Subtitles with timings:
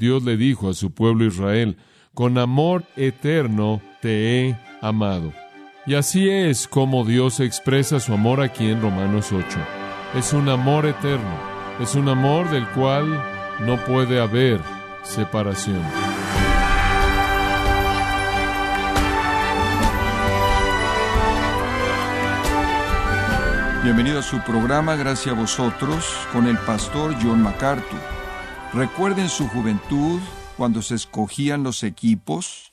[0.00, 1.76] Dios le dijo a su pueblo Israel,
[2.14, 5.30] con amor eterno te he amado.
[5.84, 9.44] Y así es como Dios expresa su amor aquí en Romanos 8.
[10.16, 11.38] Es un amor eterno,
[11.80, 13.22] es un amor del cual
[13.60, 14.58] no puede haber
[15.02, 15.82] separación.
[23.84, 28.19] Bienvenido a su programa Gracias a vosotros con el pastor John MacArthur.
[28.72, 30.20] Recuerden su juventud
[30.56, 32.72] cuando se escogían los equipos.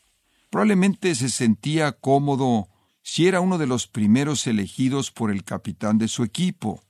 [0.52, 2.70] Probablemente se sentía cómodo
[3.02, 6.84] si era uno de los primeros elegidos por el capitán de su equipo.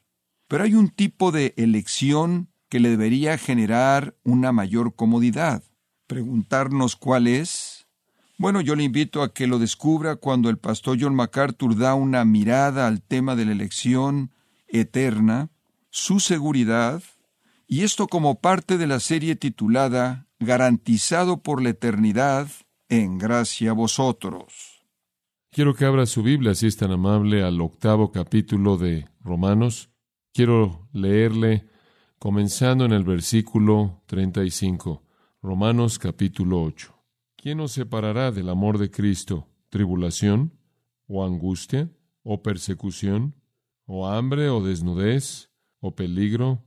[0.50, 5.64] Pero hay un tipo de elección que le debería generar una mayor comodidad.
[6.08, 7.88] Preguntarnos cuál es.
[8.38, 12.26] Bueno, yo le invito a que lo descubra cuando el pastor John MacArthur da una
[12.26, 14.34] mirada al tema de la elección
[14.68, 15.50] eterna,
[15.92, 17.02] su seguridad,
[17.68, 22.48] y esto como parte de la serie titulada Garantizado por la eternidad
[22.90, 24.86] en gracia a vosotros.
[25.52, 29.90] Quiero que abra su Biblia, si es tan amable, al octavo capítulo de Romanos.
[30.34, 31.68] Quiero leerle
[32.20, 35.04] comenzando en el versículo 35.
[35.42, 36.94] Romanos capítulo 8.
[37.36, 39.48] ¿Quién nos separará del amor de Cristo?
[39.70, 40.54] ¿Tribulación?
[41.08, 41.90] ¿O angustia?
[42.22, 43.34] ¿O persecución?
[43.86, 44.50] ¿O hambre?
[44.50, 45.50] ¿O desnudez?
[45.80, 46.67] ¿O peligro?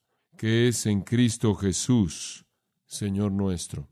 [0.37, 2.45] que es en Cristo Jesús,
[2.85, 3.87] Señor nuestro.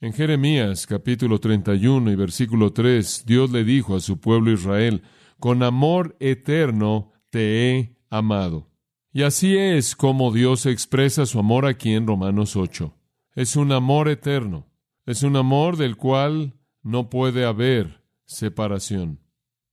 [0.00, 5.02] En Jeremías capítulo 31 y versículo 3, Dios le dijo a su pueblo Israel,
[5.38, 8.70] con amor eterno te he amado.
[9.12, 12.94] Y así es como Dios expresa su amor aquí en Romanos 8.
[13.34, 14.66] Es un amor eterno.
[15.06, 19.20] Es un amor del cual no puede haber separación.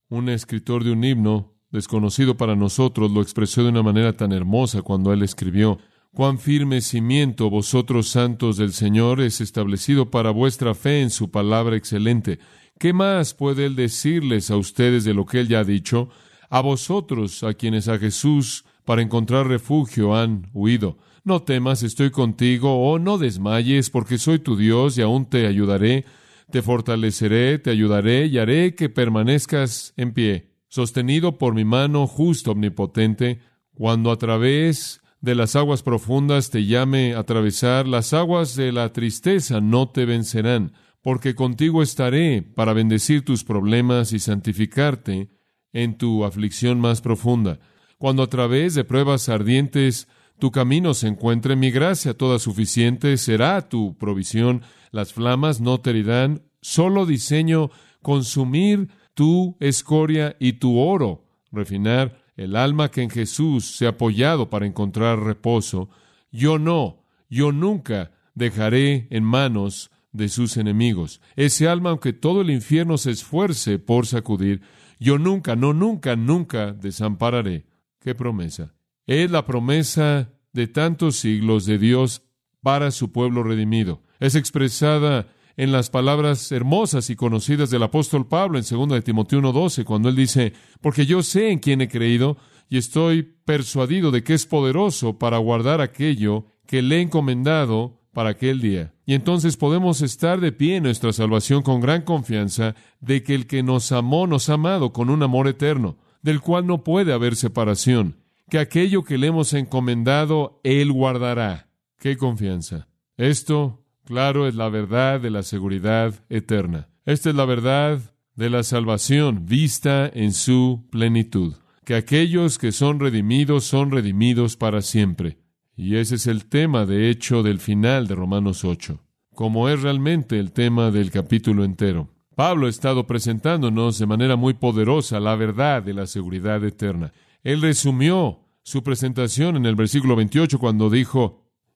[0.07, 4.81] Un escritor de un himno, desconocido para nosotros, lo expresó de una manera tan hermosa
[4.81, 5.79] cuando él escribió,
[6.13, 11.75] Cuán firme cimiento vosotros santos del Señor es establecido para vuestra fe en su palabra
[11.75, 12.37] excelente.
[12.77, 16.09] ¿Qué más puede él decirles a ustedes de lo que él ya ha dicho?
[16.51, 20.99] A vosotros, a quienes a Jesús para encontrar refugio han huido.
[21.23, 26.05] No temas, estoy contigo, oh, no desmayes, porque soy tu Dios y aún te ayudaré,
[26.51, 32.53] te fortaleceré, te ayudaré y haré que permanezcas en pie, sostenido por mi mano justo
[32.53, 33.41] omnipotente,
[33.75, 38.91] cuando a través de las aguas profundas te llame a atravesar, las aguas de la
[38.91, 40.73] tristeza no te vencerán,
[41.03, 45.29] porque contigo estaré para bendecir tus problemas y santificarte
[45.73, 47.59] en tu aflicción más profunda.
[47.99, 50.07] Cuando a través de pruebas ardientes
[50.39, 55.91] tu camino se encuentre, mi gracia toda suficiente será tu provisión, las flamas no te
[55.91, 57.69] herirán, solo diseño
[58.01, 64.49] consumir tu escoria y tu oro, refinar el alma que en Jesús se ha apoyado
[64.49, 65.89] para encontrar reposo.
[66.31, 71.21] Yo no, yo nunca dejaré en manos de sus enemigos.
[71.35, 74.61] Ese alma, aunque todo el infierno se esfuerce por sacudir,
[74.99, 77.65] yo nunca, no, nunca, nunca desampararé.
[77.99, 78.73] ¡Qué promesa!
[79.05, 82.23] Es la promesa de tantos siglos de Dios
[82.61, 84.01] para su pueblo redimido.
[84.19, 89.39] Es expresada en las palabras hermosas y conocidas del apóstol Pablo en 2 de Timoteo
[89.39, 92.37] 1:12, cuando él dice, porque yo sé en quién he creído
[92.69, 98.29] y estoy persuadido de que es poderoso para guardar aquello que le he encomendado para
[98.29, 98.93] aquel día.
[99.05, 103.47] Y entonces podemos estar de pie en nuestra salvación con gran confianza de que el
[103.47, 107.35] que nos amó nos ha amado con un amor eterno del cual no puede haber
[107.35, 108.17] separación,
[108.49, 111.69] que aquello que le hemos encomendado, Él guardará.
[111.99, 112.87] ¡Qué confianza!
[113.17, 116.89] Esto, claro, es la verdad de la seguridad eterna.
[117.05, 117.99] Esta es la verdad
[118.35, 121.55] de la salvación vista en su plenitud,
[121.85, 125.37] que aquellos que son redimidos son redimidos para siempre.
[125.75, 128.99] Y ese es el tema, de hecho, del final de Romanos 8,
[129.33, 132.09] como es realmente el tema del capítulo entero.
[132.35, 137.11] Pablo ha estado presentándonos de manera muy poderosa la verdad de la seguridad eterna.
[137.43, 141.42] Él resumió su presentación en el versículo 28 cuando dijo,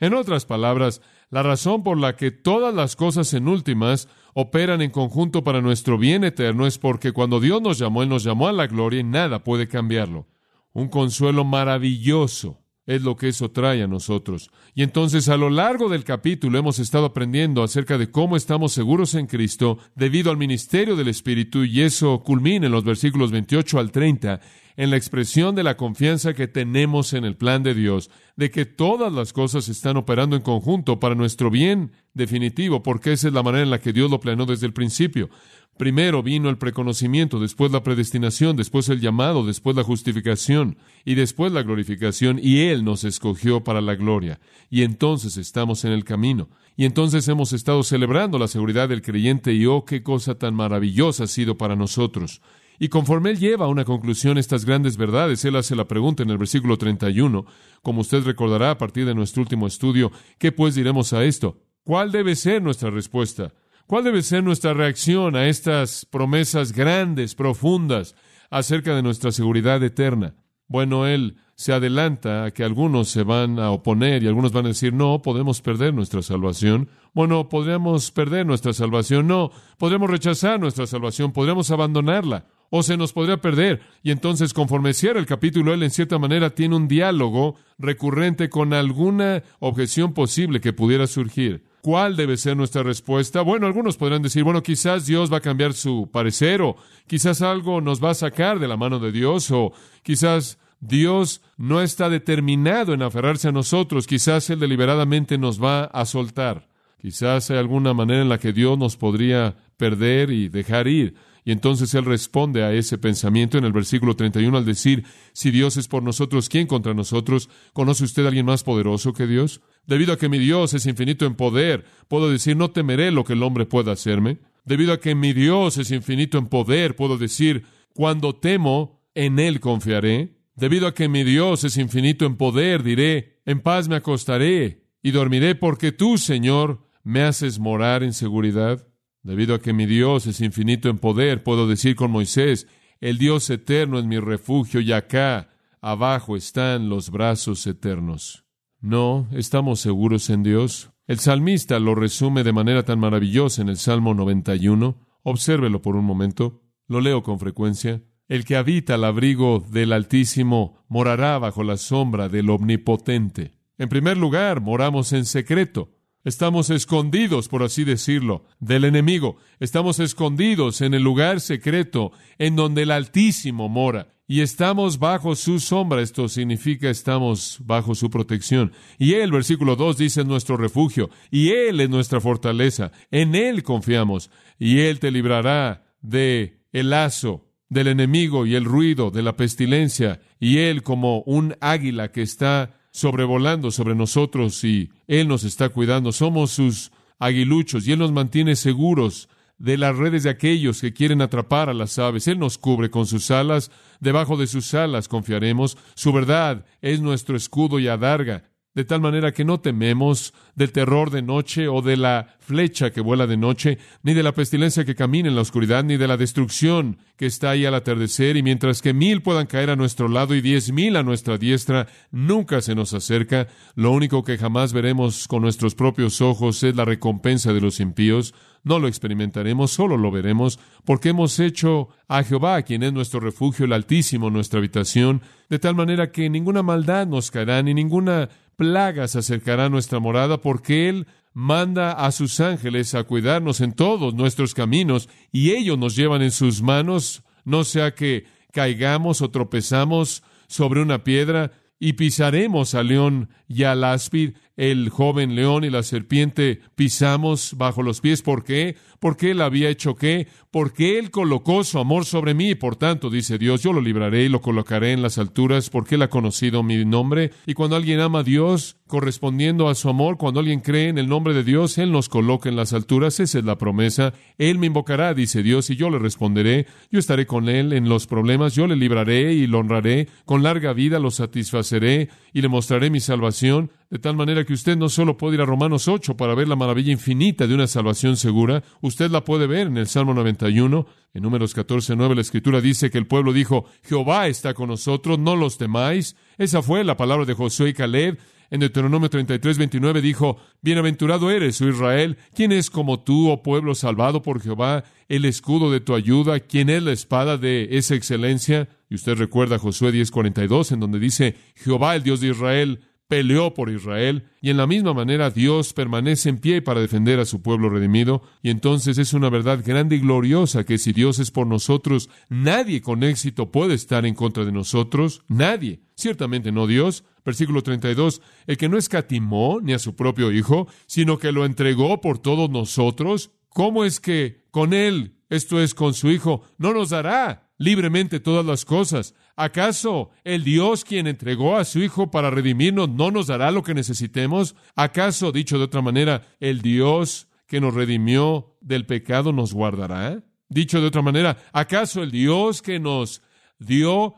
[0.00, 4.90] En otras palabras, la razón por la que todas las cosas en últimas operan en
[4.90, 8.52] conjunto para nuestro bien eterno es porque cuando Dios nos llamó, Él nos llamó a
[8.52, 10.28] la gloria y nada puede cambiarlo.
[10.72, 14.50] Un consuelo maravilloso es lo que eso trae a nosotros.
[14.74, 19.14] Y entonces a lo largo del capítulo hemos estado aprendiendo acerca de cómo estamos seguros
[19.14, 23.92] en Cristo debido al ministerio del Espíritu y eso culmina en los versículos 28 al
[23.92, 24.40] 30
[24.78, 28.64] en la expresión de la confianza que tenemos en el plan de Dios, de que
[28.64, 33.42] todas las cosas están operando en conjunto para nuestro bien definitivo, porque esa es la
[33.42, 35.30] manera en la que Dios lo planeó desde el principio.
[35.78, 41.52] Primero vino el preconocimiento, después la predestinación, después el llamado, después la justificación y después
[41.52, 44.40] la glorificación, y Él nos escogió para la gloria.
[44.70, 46.48] Y entonces estamos en el camino.
[46.76, 51.24] Y entonces hemos estado celebrando la seguridad del creyente y oh, qué cosa tan maravillosa
[51.24, 52.42] ha sido para nosotros.
[52.80, 56.30] Y conforme Él lleva a una conclusión estas grandes verdades, Él hace la pregunta en
[56.30, 57.46] el versículo 31,
[57.82, 61.56] como usted recordará a partir de nuestro último estudio, ¿qué pues diremos a esto?
[61.84, 63.52] ¿Cuál debe ser nuestra respuesta?
[63.88, 68.14] ¿Cuál debe ser nuestra reacción a estas promesas grandes, profundas,
[68.50, 70.34] acerca de nuestra seguridad eterna?
[70.66, 74.68] Bueno, Él se adelanta a que algunos se van a oponer y algunos van a
[74.68, 76.90] decir, no, podemos perder nuestra salvación.
[77.14, 79.26] Bueno, podríamos perder nuestra salvación.
[79.26, 83.80] No, podremos rechazar nuestra salvación, podríamos abandonarla o se nos podría perder.
[84.02, 88.74] Y entonces, conforme cierra el capítulo, él en cierta manera tiene un diálogo recurrente con
[88.74, 91.64] alguna objeción posible que pudiera surgir.
[91.88, 93.40] ¿Cuál debe ser nuestra respuesta?
[93.40, 96.76] Bueno, algunos podrán decir, bueno, quizás Dios va a cambiar su parecer, o
[97.06, 101.80] quizás algo nos va a sacar de la mano de Dios, o quizás Dios no
[101.80, 106.68] está determinado en aferrarse a nosotros, quizás Él deliberadamente nos va a soltar.
[107.00, 111.14] Quizás hay alguna manera en la que Dios nos podría perder y dejar ir.
[111.48, 115.78] Y entonces él responde a ese pensamiento en el versículo 31 al decir, si Dios
[115.78, 117.48] es por nosotros, ¿quién contra nosotros?
[117.72, 119.62] ¿Conoce usted alguien más poderoso que Dios?
[119.86, 123.32] Debido a que mi Dios es infinito en poder, puedo decir, no temeré lo que
[123.32, 124.40] el hombre pueda hacerme.
[124.66, 127.64] Debido a que mi Dios es infinito en poder, puedo decir,
[127.94, 130.36] cuando temo, en Él confiaré.
[130.54, 135.12] Debido a que mi Dios es infinito en poder, diré, en paz me acostaré y
[135.12, 138.87] dormiré porque tú, Señor, me haces morar en seguridad.
[139.22, 142.66] Debido a que mi Dios es infinito en poder, puedo decir con Moisés,
[143.00, 145.50] el Dios eterno es mi refugio y acá
[145.80, 148.44] abajo están los brazos eternos.
[148.80, 150.90] No, estamos seguros en Dios.
[151.06, 154.98] El salmista lo resume de manera tan maravillosa en el Salmo 91.
[155.22, 156.62] Obsérvelo por un momento.
[156.86, 158.02] Lo leo con frecuencia.
[158.28, 163.58] El que habita al abrigo del Altísimo morará bajo la sombra del Omnipotente.
[163.78, 165.97] En primer lugar, moramos en secreto.
[166.28, 169.38] Estamos escondidos, por así decirlo, del enemigo.
[169.60, 174.08] Estamos escondidos en el lugar secreto en donde el Altísimo mora.
[174.26, 176.02] Y estamos bajo su sombra.
[176.02, 178.72] Esto significa estamos bajo su protección.
[178.98, 181.08] Y Él, versículo 2, dice nuestro refugio.
[181.30, 182.92] Y Él es nuestra fortaleza.
[183.10, 184.30] En Él confiamos.
[184.58, 190.20] Y Él te librará de el lazo del enemigo y el ruido de la pestilencia.
[190.38, 196.12] Y Él como un águila que está sobrevolando sobre nosotros y Él nos está cuidando.
[196.12, 201.20] Somos sus aguiluchos y Él nos mantiene seguros de las redes de aquellos que quieren
[201.20, 202.28] atrapar a las aves.
[202.28, 203.70] Él nos cubre con sus alas,
[204.00, 205.76] debajo de sus alas confiaremos.
[205.94, 208.44] Su verdad es nuestro escudo y adarga
[208.78, 213.00] de tal manera que no tememos del terror de noche o de la flecha que
[213.00, 216.16] vuela de noche, ni de la pestilencia que camina en la oscuridad, ni de la
[216.16, 220.32] destrucción que está ahí al atardecer, y mientras que mil puedan caer a nuestro lado
[220.36, 223.48] y diez mil a nuestra diestra, nunca se nos acerca.
[223.74, 228.32] Lo único que jamás veremos con nuestros propios ojos es la recompensa de los impíos.
[228.62, 233.64] No lo experimentaremos, solo lo veremos, porque hemos hecho a Jehová, quien es nuestro refugio,
[233.64, 239.14] el Altísimo, nuestra habitación, de tal manera que ninguna maldad nos caerá, ni ninguna plagas
[239.14, 244.52] acercará a nuestra morada, porque Él manda a sus ángeles a cuidarnos en todos nuestros
[244.52, 250.82] caminos, y ellos nos llevan en sus manos, no sea que caigamos o tropezamos sobre
[250.82, 256.60] una piedra, y pisaremos al león y al áspid, el joven león y la serpiente
[256.74, 258.22] pisamos bajo los pies.
[258.22, 258.76] ¿Por qué?
[258.98, 260.26] Porque él había hecho qué?
[260.50, 262.56] Porque él colocó su amor sobre mí.
[262.56, 266.02] Por tanto, dice Dios, yo lo libraré y lo colocaré en las alturas porque él
[266.02, 267.30] ha conocido mi nombre.
[267.46, 271.08] Y cuando alguien ama a Dios, correspondiendo a su amor, cuando alguien cree en el
[271.08, 273.20] nombre de Dios, él nos coloca en las alturas.
[273.20, 274.12] Esa es la promesa.
[274.38, 276.66] Él me invocará, dice Dios, y yo le responderé.
[276.90, 278.56] Yo estaré con él en los problemas.
[278.56, 280.08] Yo le libraré y lo honraré.
[280.24, 283.70] Con larga vida lo satisfaceré y le mostraré mi salvación.
[283.90, 286.56] De tal manera que usted no solo puede ir a Romanos 8 para ver la
[286.56, 291.22] maravilla infinita de una salvación segura, usted la puede ver en el Salmo 91, en
[291.22, 295.36] números 14, 9, la escritura dice que el pueblo dijo, Jehová está con nosotros, no
[295.36, 296.16] los temáis.
[296.36, 298.18] Esa fue la palabra de Josué y Caleb.
[298.50, 303.74] En Deuteronomio 33, 29 dijo, Bienaventurado eres, oh Israel, ¿quién es como tú, oh pueblo
[303.74, 306.40] salvado por Jehová, el escudo de tu ayuda?
[306.40, 308.68] ¿Quién es la espada de esa excelencia?
[308.88, 313.70] Y usted recuerda Josué 10:42, en donde dice, Jehová, el Dios de Israel, peleó por
[313.70, 317.70] Israel, y en la misma manera Dios permanece en pie para defender a su pueblo
[317.70, 322.10] redimido, y entonces es una verdad grande y gloriosa que si Dios es por nosotros,
[322.28, 327.04] nadie con éxito puede estar en contra de nosotros, nadie, ciertamente no Dios.
[327.24, 332.00] Versículo 32, el que no escatimó ni a su propio Hijo, sino que lo entregó
[332.00, 336.88] por todos nosotros, ¿cómo es que con él, esto es con su Hijo, no nos
[336.88, 339.14] dará libremente todas las cosas?
[339.40, 343.72] ¿Acaso el Dios quien entregó a su Hijo para redimirnos no nos dará lo que
[343.72, 344.56] necesitemos?
[344.74, 350.24] ¿Acaso, dicho de otra manera, el Dios que nos redimió del pecado nos guardará?
[350.48, 353.22] Dicho de otra manera, ¿acaso el Dios que nos
[353.60, 354.16] dio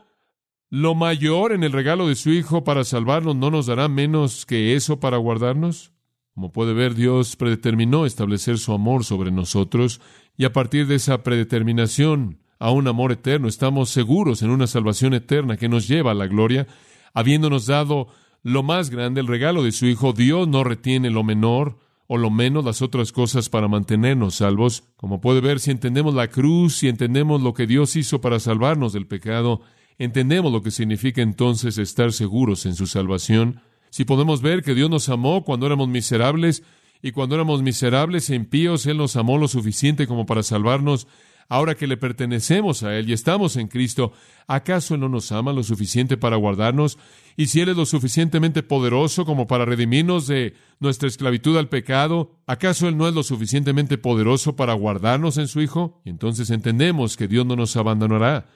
[0.71, 4.73] lo mayor en el regalo de su Hijo para salvarnos no nos dará menos que
[4.73, 5.93] eso para guardarnos?
[6.33, 10.01] Como puede ver, Dios predeterminó establecer su amor sobre nosotros
[10.35, 15.15] y a partir de esa predeterminación a un amor eterno, estamos seguros en una salvación
[15.15, 16.67] eterna que nos lleva a la gloria,
[17.11, 18.07] habiéndonos dado
[18.43, 22.29] lo más grande, el regalo de su Hijo, Dios no retiene lo menor o lo
[22.29, 24.83] menos las otras cosas para mantenernos salvos.
[24.95, 28.93] Como puede ver, si entendemos la cruz, si entendemos lo que Dios hizo para salvarnos
[28.93, 29.61] del pecado,
[29.97, 33.61] entendemos lo que significa entonces estar seguros en su salvación.
[33.89, 36.61] Si podemos ver que Dios nos amó cuando éramos miserables,
[37.01, 41.07] y cuando éramos miserables e impíos, Él nos amó lo suficiente como para salvarnos,
[41.51, 44.13] ahora que le pertenecemos a Él y estamos en Cristo,
[44.47, 46.97] ¿acaso Él no nos ama lo suficiente para guardarnos?
[47.35, 52.37] Y si Él es lo suficientemente poderoso como para redimirnos de nuestra esclavitud al pecado,
[52.47, 56.01] ¿acaso Él no es lo suficientemente poderoso para guardarnos en su Hijo?
[56.05, 58.47] Y entonces entendemos que Dios no nos abandonará.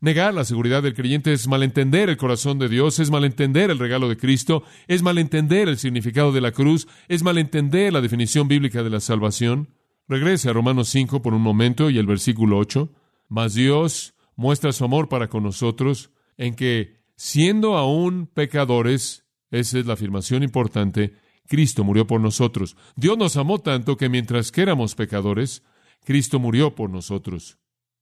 [0.00, 4.08] Negar la seguridad del creyente es malentender el corazón de Dios, es malentender el regalo
[4.08, 8.90] de Cristo, es malentender el significado de la cruz, es malentender la definición bíblica de
[8.90, 9.70] la salvación.
[10.08, 12.90] Regrese a Romanos 5 por un momento y el versículo 8.
[13.28, 19.86] Mas Dios muestra su amor para con nosotros en que, siendo aún pecadores, esa es
[19.86, 21.14] la afirmación importante,
[21.46, 22.76] Cristo murió por nosotros.
[22.96, 25.62] Dios nos amó tanto que mientras que éramos pecadores,
[26.04, 27.58] Cristo murió por nosotros.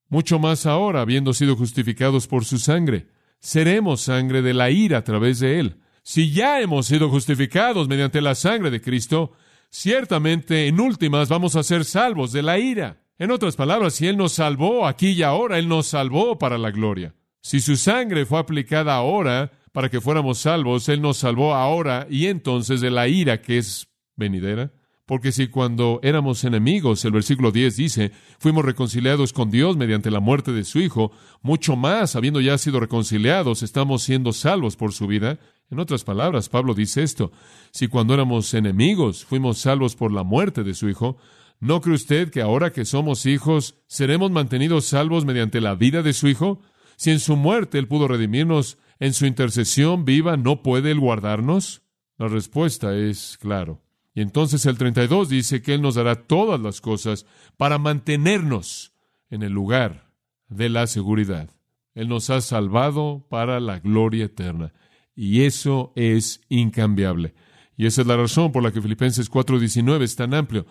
[0.08, 5.04] Mucho más ahora, habiendo sido justificados por su sangre, seremos sangre de la ira a
[5.04, 5.76] través de él.
[6.02, 9.32] Si ya hemos sido justificados mediante la sangre de Cristo,
[9.72, 13.02] ciertamente en últimas vamos a ser salvos de la ira.
[13.18, 16.70] En otras palabras, si Él nos salvó aquí y ahora, Él nos salvó para la
[16.70, 17.14] gloria.
[17.40, 22.26] Si su sangre fue aplicada ahora para que fuéramos salvos, Él nos salvó ahora y
[22.26, 24.72] entonces de la ira que es venidera.
[25.06, 30.20] Porque si cuando éramos enemigos, el versículo 10 dice, fuimos reconciliados con Dios mediante la
[30.20, 31.12] muerte de su Hijo,
[31.42, 35.38] mucho más, habiendo ya sido reconciliados, estamos siendo salvos por su vida.
[35.70, 37.32] En otras palabras, Pablo dice esto,
[37.70, 41.16] si cuando éramos enemigos fuimos salvos por la muerte de su Hijo,
[41.60, 46.12] ¿no cree usted que ahora que somos hijos seremos mantenidos salvos mediante la vida de
[46.12, 46.60] su Hijo?
[46.96, 51.82] Si en su muerte Él pudo redimirnos, en su intercesión viva, ¿no puede Él guardarnos?
[52.18, 53.80] La respuesta es claro.
[54.14, 57.26] Y entonces el 32 dice que Él nos dará todas las cosas
[57.56, 58.92] para mantenernos
[59.30, 60.12] en el lugar
[60.48, 61.50] de la seguridad.
[61.94, 64.72] Él nos ha salvado para la gloria eterna.
[65.14, 67.34] Y eso es incambiable.
[67.76, 70.66] Y esa es la razón por la que Filipenses 4:19 es tan amplio.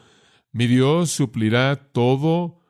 [0.51, 2.61] Mi Dios suplirá todo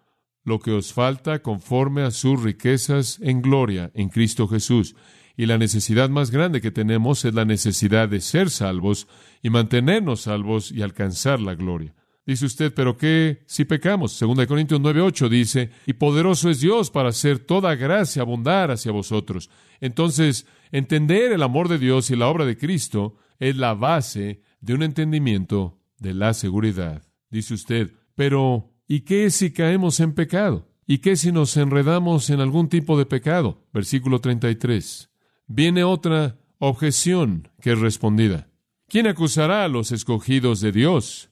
[0.44, 4.96] lo que os falta conforme a sus riquezas en gloria en Cristo Jesús.
[5.38, 9.08] Y la necesidad más grande que tenemos es la necesidad de ser salvos
[9.42, 11.96] y mantenernos salvos y alcanzar la gloria.
[12.26, 14.20] Dice usted, pero ¿qué si pecamos?
[14.20, 19.50] 2 Corintios 9:8 dice, y poderoso es Dios para hacer toda gracia abundar hacia vosotros.
[19.80, 24.76] Entonces, entender el amor de Dios y la obra de Cristo es la base de
[24.76, 27.02] un entendimiento de la seguridad.
[27.32, 30.70] Dice usted, pero ¿y qué si caemos en pecado?
[30.86, 33.66] ¿Y qué si nos enredamos en algún tipo de pecado?
[33.74, 35.10] Versículo 33.
[35.48, 38.50] Viene otra objeción que es respondida.
[38.88, 41.31] ¿Quién acusará a los escogidos de Dios?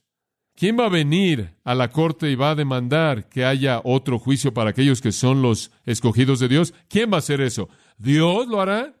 [0.60, 4.52] ¿Quién va a venir a la corte y va a demandar que haya otro juicio
[4.52, 6.74] para aquellos que son los escogidos de Dios?
[6.86, 7.70] ¿Quién va a hacer eso?
[7.96, 8.94] ¿Dios lo hará?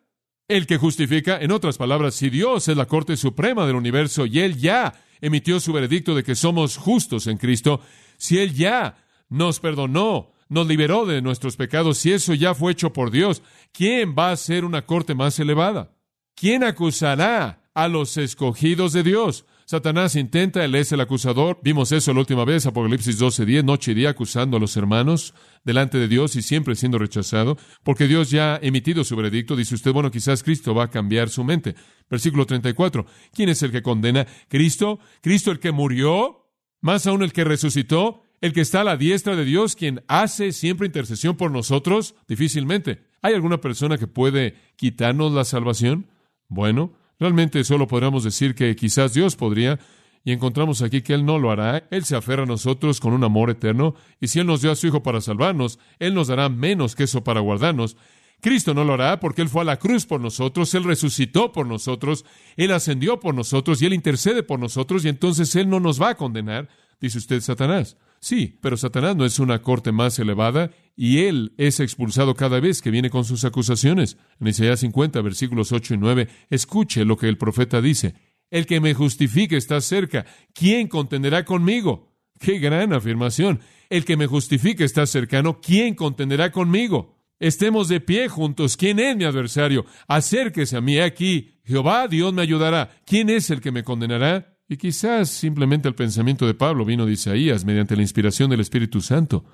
[0.48, 4.40] El que justifica, en otras palabras, si Dios es la corte suprema del universo y
[4.40, 7.82] Él ya emitió su veredicto de que somos justos en Cristo,
[8.16, 8.96] si Él ya
[9.28, 14.14] nos perdonó, nos liberó de nuestros pecados, si eso ya fue hecho por Dios, ¿quién
[14.18, 15.92] va a ser una corte más elevada?
[16.34, 19.46] ¿Quién acusará a los escogidos de Dios.
[19.70, 21.60] Satanás intenta, él es el acusador.
[21.62, 25.96] Vimos eso la última vez, Apocalipsis 12:10, noche y día acusando a los hermanos delante
[25.96, 29.54] de Dios y siempre siendo rechazado, porque Dios ya ha emitido su veredicto.
[29.54, 31.76] Dice usted, bueno, quizás Cristo va a cambiar su mente.
[32.10, 34.26] Versículo 34, ¿quién es el que condena?
[34.48, 34.98] ¿Cristo?
[35.20, 36.50] ¿Cristo el que murió?
[36.80, 40.50] Más aún el que resucitó, el que está a la diestra de Dios, quien hace
[40.50, 43.06] siempre intercesión por nosotros, difícilmente.
[43.22, 46.10] ¿Hay alguna persona que puede quitarnos la salvación?
[46.48, 49.78] Bueno, realmente solo podríamos decir que quizás Dios podría,
[50.24, 51.84] y encontramos aquí que Él no lo hará.
[51.90, 54.76] Él se aferra a nosotros con un amor eterno, y si Él nos dio a
[54.76, 57.96] su Hijo para salvarnos, Él nos dará menos que eso para guardarnos.
[58.40, 61.66] Cristo no lo hará porque Él fue a la cruz por nosotros, Él resucitó por
[61.66, 62.24] nosotros,
[62.56, 66.10] Él ascendió por nosotros y Él intercede por nosotros, y entonces Él no nos va
[66.10, 66.68] a condenar,
[67.00, 67.96] dice usted Satanás.
[68.20, 72.82] Sí, pero Satanás no es una corte más elevada y él es expulsado cada vez
[72.82, 74.18] que viene con sus acusaciones.
[74.38, 78.14] En Isaías 50, versículos 8 y 9, escuche lo que el profeta dice.
[78.50, 80.26] El que me justifique está cerca.
[80.52, 82.12] ¿Quién contenderá conmigo?
[82.38, 83.60] ¡Qué gran afirmación!
[83.88, 85.60] El que me justifique está cercano.
[85.60, 87.16] ¿Quién contenderá conmigo?
[87.38, 88.76] Estemos de pie juntos.
[88.76, 89.86] ¿Quién es mi adversario?
[90.08, 91.54] Acérquese a mí aquí.
[91.64, 92.90] Jehová, Dios me ayudará.
[93.06, 94.49] ¿Quién es el que me condenará?
[94.70, 99.00] Y quizás simplemente el pensamiento de Pablo vino de Isaías mediante la inspiración del Espíritu
[99.00, 99.44] Santo.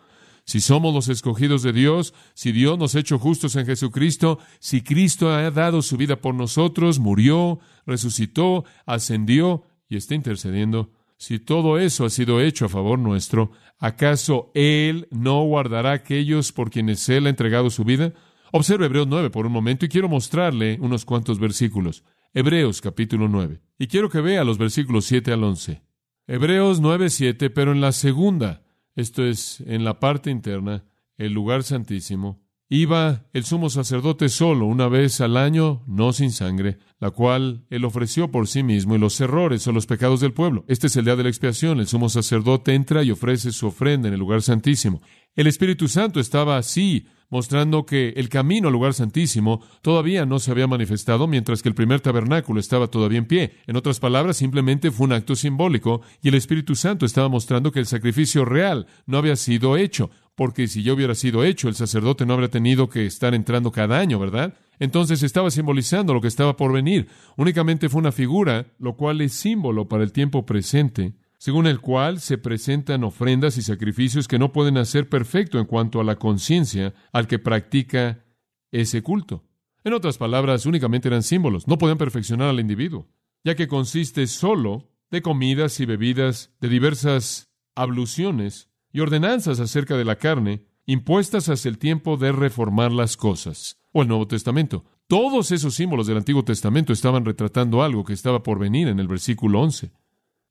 [0.45, 4.83] Si somos los escogidos de Dios, si Dios nos ha hecho justos en Jesucristo, si
[4.83, 11.79] Cristo ha dado su vida por nosotros, murió, resucitó, ascendió y está intercediendo, si todo
[11.79, 17.25] eso ha sido hecho a favor nuestro, ¿acaso Él no guardará aquellos por quienes Él
[17.25, 18.13] ha entregado su vida?
[18.53, 22.05] Observe Hebreos 9 por un momento y quiero mostrarle unos cuantos versículos.
[22.39, 23.63] Hebreos capítulo 9.
[23.79, 25.83] Y quiero que vea los versículos 7 al 11.
[26.27, 28.63] Hebreos 9, 7, pero en la segunda,
[28.95, 30.85] esto es, en la parte interna,
[31.17, 36.77] el lugar santísimo, iba el sumo sacerdote solo una vez al año, no sin sangre,
[37.01, 40.67] la cual él ofreció por sí mismo y los errores o los pecados del pueblo.
[40.69, 41.81] Este es el día de la expiación.
[41.81, 45.01] El sumo sacerdote entra y ofrece su ofrenda en el lugar santísimo.
[45.37, 50.51] El Espíritu Santo estaba así mostrando que el camino al lugar santísimo todavía no se
[50.51, 53.53] había manifestado, mientras que el primer tabernáculo estaba todavía en pie.
[53.67, 57.81] En otras palabras, simplemente fue un acto simbólico, y el Espíritu Santo estaba mostrando que
[57.81, 62.27] el sacrificio real no había sido hecho, porque si ya hubiera sido hecho, el sacerdote
[62.27, 64.55] no habría tenido que estar entrando cada año, ¿verdad?
[64.79, 67.09] Entonces estaba simbolizando lo que estaba por venir.
[67.37, 72.21] Únicamente fue una figura, lo cual es símbolo para el tiempo presente según el cual
[72.21, 76.95] se presentan ofrendas y sacrificios que no pueden hacer perfecto en cuanto a la conciencia
[77.13, 78.25] al que practica
[78.73, 79.45] ese culto.
[79.85, 83.07] En otras palabras, únicamente eran símbolos, no podían perfeccionar al individuo,
[83.45, 90.05] ya que consiste solo de comidas y bebidas, de diversas abluciones y ordenanzas acerca de
[90.05, 93.79] la carne, impuestas hacia el tiempo de reformar las cosas.
[93.93, 94.85] O el Nuevo Testamento.
[95.07, 99.07] Todos esos símbolos del Antiguo Testamento estaban retratando algo que estaba por venir en el
[99.07, 99.93] versículo 11.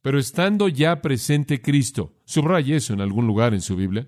[0.05, 4.07] Pero estando ya presente Cristo, subraye eso en algún lugar en su Biblia,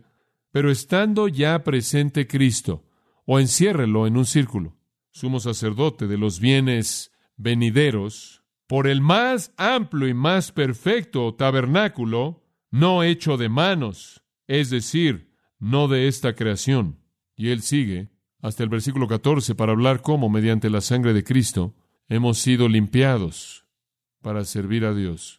[0.52, 2.86] pero estando ya presente Cristo,
[3.26, 4.78] o enciérrelo en un círculo,
[5.10, 13.02] sumo sacerdote de los bienes venideros, por el más amplio y más perfecto tabernáculo, no
[13.02, 17.00] hecho de manos, es decir, no de esta creación.
[17.36, 21.74] Y él sigue hasta el versículo 14 para hablar cómo, mediante la sangre de Cristo,
[22.08, 23.66] hemos sido limpiados
[24.22, 25.37] para servir a Dios.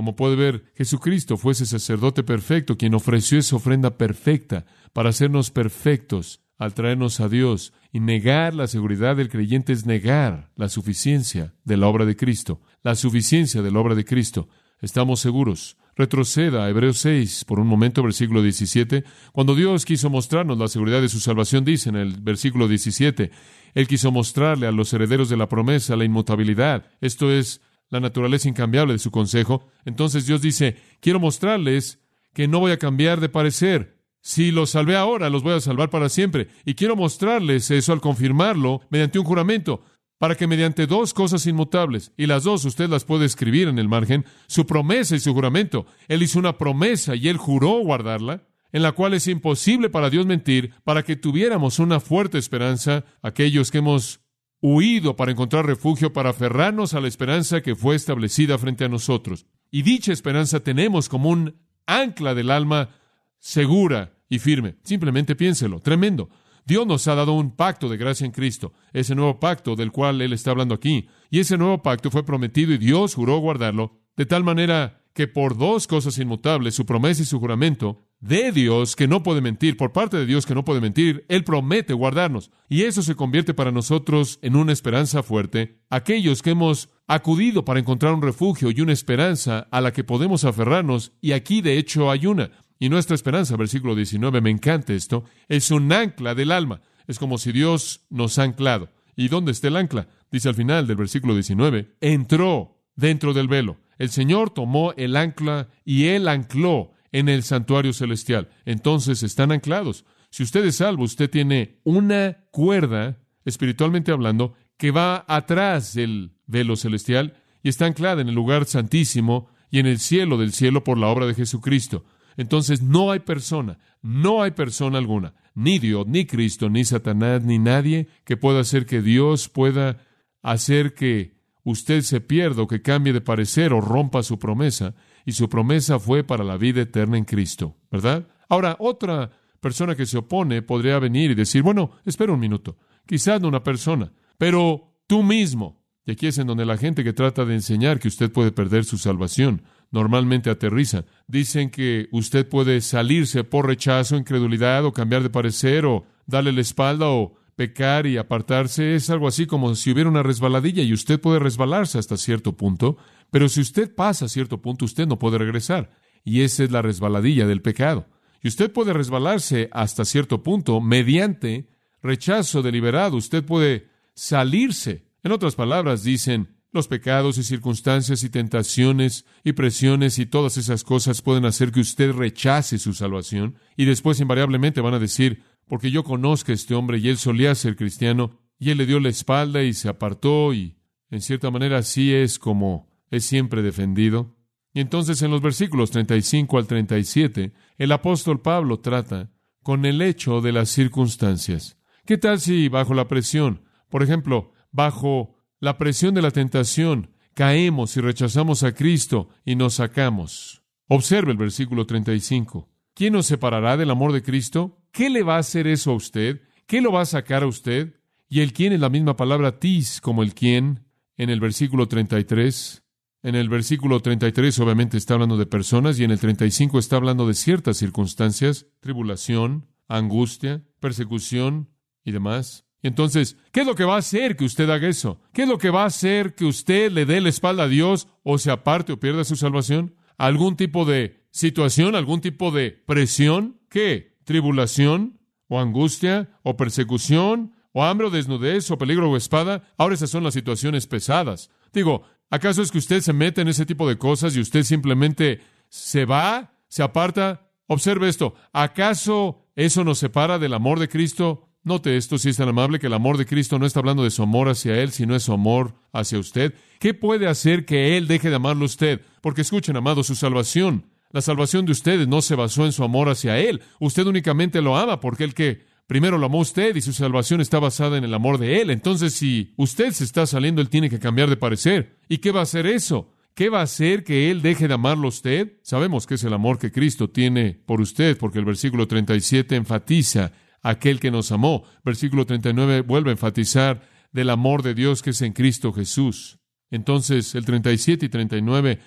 [0.00, 5.50] Como puede ver, Jesucristo fue ese sacerdote perfecto quien ofreció esa ofrenda perfecta para hacernos
[5.50, 7.74] perfectos al traernos a Dios.
[7.92, 12.62] Y negar la seguridad del creyente es negar la suficiencia de la obra de Cristo.
[12.82, 14.48] La suficiencia de la obra de Cristo.
[14.80, 15.76] Estamos seguros.
[15.96, 19.04] Retroceda a Hebreos 6 por un momento, versículo 17.
[19.32, 23.30] Cuando Dios quiso mostrarnos la seguridad de su salvación, dice en el versículo 17,
[23.74, 26.86] Él quiso mostrarle a los herederos de la promesa la inmutabilidad.
[27.02, 27.60] Esto es,
[27.90, 32.00] la naturaleza incambiable de su consejo, entonces Dios dice, quiero mostrarles
[32.32, 33.98] que no voy a cambiar de parecer.
[34.22, 36.48] Si los salvé ahora, los voy a salvar para siempre.
[36.64, 39.82] Y quiero mostrarles eso al confirmarlo mediante un juramento,
[40.18, 43.88] para que mediante dos cosas inmutables, y las dos usted las puede escribir en el
[43.88, 45.86] margen, su promesa y su juramento.
[46.08, 50.26] Él hizo una promesa y él juró guardarla, en la cual es imposible para Dios
[50.26, 54.20] mentir, para que tuviéramos una fuerte esperanza, aquellos que hemos
[54.60, 59.46] huido para encontrar refugio, para aferrarnos a la esperanza que fue establecida frente a nosotros.
[59.70, 62.90] Y dicha esperanza tenemos como un ancla del alma
[63.38, 64.76] segura y firme.
[64.82, 66.28] Simplemente piénselo, tremendo.
[66.66, 70.20] Dios nos ha dado un pacto de gracia en Cristo, ese nuevo pacto del cual
[70.20, 71.08] Él está hablando aquí.
[71.30, 75.56] Y ese nuevo pacto fue prometido y Dios juró guardarlo, de tal manera que por
[75.56, 79.92] dos cosas inmutables, su promesa y su juramento, de Dios que no puede mentir, por
[79.92, 82.50] parte de Dios que no puede mentir, Él promete guardarnos.
[82.68, 85.80] Y eso se convierte para nosotros en una esperanza fuerte.
[85.88, 90.44] Aquellos que hemos acudido para encontrar un refugio y una esperanza a la que podemos
[90.44, 92.50] aferrarnos, y aquí de hecho hay una.
[92.78, 96.80] Y nuestra esperanza, versículo 19, me encanta esto, es un ancla del alma.
[97.06, 98.90] Es como si Dios nos ha anclado.
[99.16, 100.08] ¿Y dónde está el ancla?
[100.30, 103.78] Dice al final del versículo 19, entró dentro del velo.
[103.98, 108.50] El Señor tomó el ancla y él ancló en el santuario celestial.
[108.64, 110.04] Entonces están anclados.
[110.30, 116.76] Si usted es salvo, usted tiene una cuerda, espiritualmente hablando, que va atrás del velo
[116.76, 120.98] celestial y está anclada en el lugar santísimo y en el cielo del cielo por
[120.98, 122.04] la obra de Jesucristo.
[122.36, 127.58] Entonces no hay persona, no hay persona alguna, ni Dios, ni Cristo, ni Satanás, ni
[127.58, 129.98] nadie que pueda hacer que Dios pueda
[130.42, 134.94] hacer que usted se pierda o que cambie de parecer o rompa su promesa,
[135.24, 138.26] y su promesa fue para la vida eterna en Cristo, ¿verdad?
[138.48, 143.40] Ahora, otra persona que se opone podría venir y decir, bueno, espera un minuto, quizás
[143.40, 147.44] no una persona, pero tú mismo, y aquí es en donde la gente que trata
[147.44, 151.04] de enseñar que usted puede perder su salvación, normalmente aterriza.
[151.26, 156.60] Dicen que usted puede salirse por rechazo, incredulidad, o cambiar de parecer, o darle la
[156.60, 161.20] espalda, o pecar y apartarse es algo así como si hubiera una resbaladilla y usted
[161.20, 162.96] puede resbalarse hasta cierto punto,
[163.30, 165.90] pero si usted pasa a cierto punto, usted no puede regresar.
[166.24, 168.06] Y esa es la resbaladilla del pecado.
[168.42, 171.68] Y usted puede resbalarse hasta cierto punto mediante
[172.02, 173.18] rechazo deliberado.
[173.18, 175.04] Usted puede salirse.
[175.22, 180.82] En otras palabras, dicen, los pecados y circunstancias y tentaciones y presiones y todas esas
[180.82, 185.92] cosas pueden hacer que usted rechace su salvación y después invariablemente van a decir, porque
[185.92, 189.08] yo conozco a este hombre y él solía ser cristiano, y él le dio la
[189.08, 190.76] espalda y se apartó, y
[191.10, 194.36] en cierta manera así es como es siempre defendido.
[194.74, 199.30] Y entonces en los versículos 35 al 37, el apóstol Pablo trata
[199.62, 201.78] con el hecho de las circunstancias.
[202.04, 207.96] ¿Qué tal si bajo la presión, por ejemplo, bajo la presión de la tentación, caemos
[207.96, 210.64] y rechazamos a Cristo y nos sacamos?
[210.88, 212.68] Observe el versículo 35.
[213.00, 214.76] ¿Quién nos separará del amor de Cristo?
[214.92, 216.42] ¿Qué le va a hacer eso a usted?
[216.66, 217.94] ¿Qué lo va a sacar a usted?
[218.28, 220.84] Y el quién es la misma palabra tis como el quién
[221.16, 222.82] en el versículo 33.
[223.22, 227.26] En el versículo 33 obviamente está hablando de personas y en el 35 está hablando
[227.26, 231.70] de ciertas circunstancias, tribulación, angustia, persecución
[232.04, 232.66] y demás.
[232.82, 235.22] entonces, ¿qué es lo que va a hacer que usted haga eso?
[235.32, 238.08] ¿Qué es lo que va a hacer que usted le dé la espalda a Dios
[238.24, 239.94] o se aparte o pierda su salvación?
[240.18, 243.60] ¿Algún tipo de situación, algún tipo de presión?
[243.68, 244.10] ¿Qué?
[244.30, 249.64] tribulación, o angustia, o persecución, o hambre, o desnudez, o peligro, o espada.
[249.76, 251.50] Ahora esas son las situaciones pesadas.
[251.72, 255.40] Digo, ¿acaso es que usted se mete en ese tipo de cosas y usted simplemente
[255.68, 257.50] se va, se aparta?
[257.66, 258.34] Observe esto.
[258.52, 261.48] ¿Acaso eso nos separa del amor de Cristo?
[261.64, 264.10] Note esto, si es tan amable, que el amor de Cristo no está hablando de
[264.10, 266.54] su amor hacia Él, sino es su amor hacia usted.
[266.78, 269.00] ¿Qué puede hacer que Él deje de amarlo a usted?
[269.20, 273.08] Porque escuchen, amado, su salvación la salvación de ustedes no se basó en su amor
[273.08, 273.62] hacia Él.
[273.80, 277.58] Usted únicamente lo ama porque el que primero lo amó usted y su salvación está
[277.58, 278.70] basada en el amor de Él.
[278.70, 281.98] Entonces, si usted se está saliendo, Él tiene que cambiar de parecer.
[282.08, 283.12] ¿Y qué va a hacer eso?
[283.34, 285.58] ¿Qué va a hacer que Él deje de amarlo a usted?
[285.62, 290.32] Sabemos que es el amor que Cristo tiene por usted, porque el versículo 37 enfatiza
[290.62, 291.64] aquel que nos amó.
[291.84, 296.38] Versículo 39 vuelve a enfatizar del amor de Dios que es en Cristo Jesús.
[296.70, 298.78] Entonces, el 37 y 39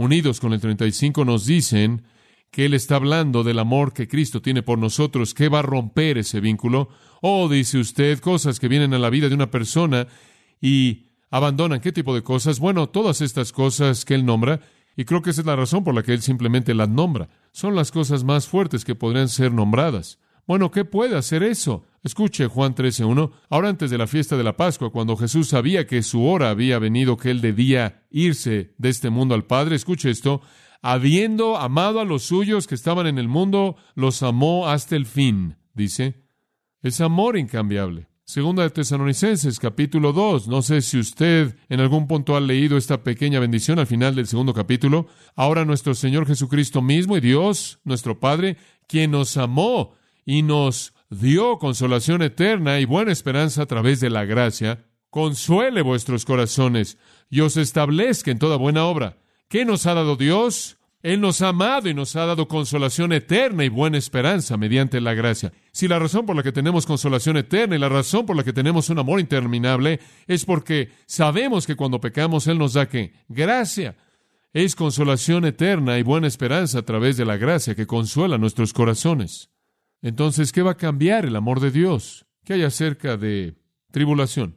[0.00, 2.02] unidos con el 35 nos dicen
[2.50, 6.16] que Él está hablando del amor que Cristo tiene por nosotros, que va a romper
[6.16, 6.88] ese vínculo.
[7.20, 10.08] O, oh, dice usted, cosas que vienen a la vida de una persona
[10.58, 11.80] y abandonan.
[11.80, 12.60] ¿Qué tipo de cosas?
[12.60, 14.60] Bueno, todas estas cosas que Él nombra,
[14.96, 17.28] y creo que esa es la razón por la que Él simplemente las nombra.
[17.52, 20.18] Son las cosas más fuertes que podrían ser nombradas.
[20.46, 21.84] Bueno, ¿qué puede hacer eso?
[22.02, 23.30] Escuche Juan 13.1.
[23.50, 26.78] Ahora antes de la fiesta de la Pascua, cuando Jesús sabía que su hora había
[26.78, 30.40] venido, que él debía irse de este mundo al Padre, escuche esto,
[30.82, 35.56] habiendo amado a los suyos que estaban en el mundo, los amó hasta el fin,
[35.74, 36.24] dice.
[36.82, 38.08] Es amor incambiable.
[38.24, 40.46] Segunda de Tesalonicenses, capítulo 2.
[40.46, 44.28] No sé si usted en algún punto ha leído esta pequeña bendición al final del
[44.28, 45.08] segundo capítulo.
[45.34, 51.58] Ahora nuestro Señor Jesucristo mismo y Dios, nuestro Padre, quien nos amó y nos dio
[51.58, 57.56] consolación eterna y buena esperanza a través de la gracia, consuele vuestros corazones y os
[57.56, 59.18] establezca en toda buena obra.
[59.48, 60.78] ¿Qué nos ha dado Dios?
[61.02, 65.14] Él nos ha amado y nos ha dado consolación eterna y buena esperanza mediante la
[65.14, 65.52] gracia.
[65.72, 68.52] Si la razón por la que tenemos consolación eterna y la razón por la que
[68.52, 73.96] tenemos un amor interminable es porque sabemos que cuando pecamos Él nos da que gracia.
[74.52, 79.48] Es consolación eterna y buena esperanza a través de la gracia que consuela nuestros corazones.
[80.02, 82.26] Entonces, ¿qué va a cambiar el amor de Dios?
[82.44, 83.56] ¿Qué hay acerca de
[83.90, 84.56] tribulación?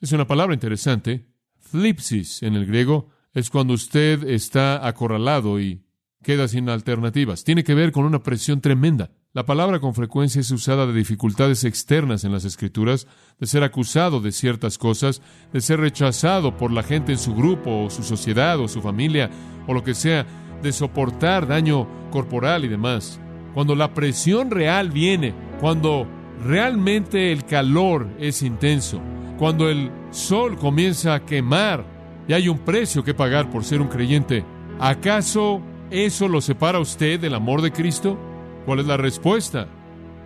[0.00, 1.26] Es una palabra interesante.
[1.58, 5.82] flipsis en el griego es cuando usted está acorralado y
[6.22, 7.44] queda sin alternativas.
[7.44, 9.10] Tiene que ver con una presión tremenda.
[9.32, 13.06] La palabra con frecuencia es usada de dificultades externas en las escrituras,
[13.38, 15.22] de ser acusado de ciertas cosas,
[15.54, 19.30] de ser rechazado por la gente en su grupo o su sociedad o su familia
[19.66, 20.26] o lo que sea,
[20.62, 23.21] de soportar daño corporal y demás.
[23.54, 26.06] Cuando la presión real viene, cuando
[26.44, 29.00] realmente el calor es intenso,
[29.38, 31.84] cuando el sol comienza a quemar
[32.28, 34.44] y hay un precio que pagar por ser un creyente,
[34.78, 35.60] ¿acaso
[35.90, 38.18] eso lo separa a usted del amor de Cristo?
[38.64, 39.66] ¿Cuál es la respuesta?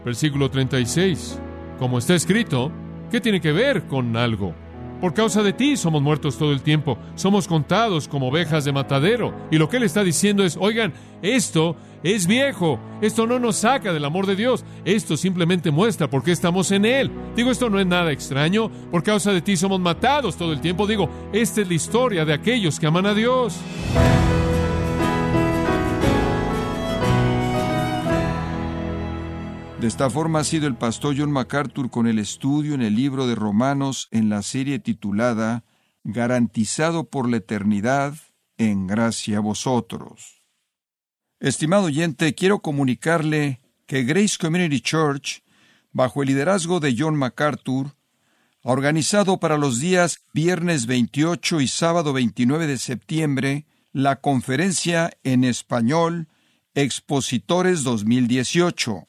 [0.05, 1.41] Versículo 36.
[1.79, 2.71] Como está escrito,
[3.11, 4.55] ¿qué tiene que ver con algo?
[5.01, 9.35] Por causa de ti somos muertos todo el tiempo, somos contados como ovejas de matadero.
[9.51, 13.93] Y lo que él está diciendo es, oigan, esto es viejo, esto no nos saca
[13.93, 17.11] del amor de Dios, esto simplemente muestra por qué estamos en Él.
[17.35, 20.87] Digo, esto no es nada extraño, por causa de ti somos matados todo el tiempo.
[20.87, 23.57] Digo, esta es la historia de aquellos que aman a Dios.
[29.81, 33.27] De esta forma ha sido el pastor John MacArthur con el estudio en el libro
[33.27, 35.65] de Romanos en la serie titulada
[36.03, 38.15] Garantizado por la eternidad
[38.57, 40.43] en gracia a vosotros.
[41.41, 45.43] Estimado oyente, quiero comunicarle que Grace Community Church,
[45.93, 47.95] bajo el liderazgo de John MacArthur,
[48.65, 55.45] ha organizado para los días viernes 28 y sábado 29 de septiembre la conferencia en
[55.45, 56.29] español
[56.75, 59.07] Expositores 2018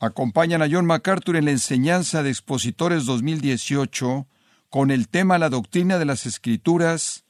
[0.00, 4.28] acompañan a John MacArthur en la enseñanza de Expositores 2018
[4.68, 7.24] con el tema La doctrina de las Escrituras,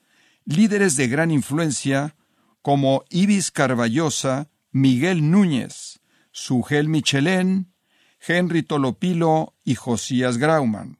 [0.44, 2.16] líderes de gran influencia
[2.62, 6.00] como Ibis Carballosa, Miguel Núñez,
[6.30, 7.72] Sugel Michelén,
[8.20, 10.98] Henry Tolopilo y Josías Grauman.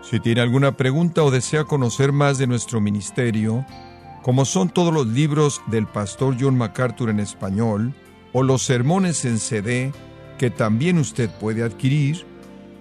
[0.00, 3.66] Si tiene alguna pregunta o desea conocer más de nuestro ministerio,
[4.22, 7.94] como son todos los libros del pastor John MacArthur en español,
[8.32, 9.92] o los sermones en CD
[10.38, 12.24] que también usted puede adquirir,